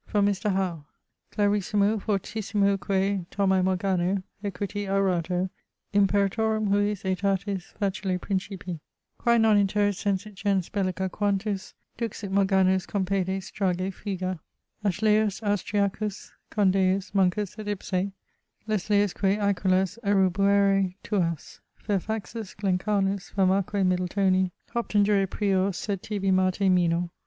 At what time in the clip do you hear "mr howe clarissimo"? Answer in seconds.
0.25-1.99